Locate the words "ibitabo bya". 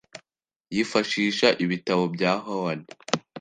1.63-2.31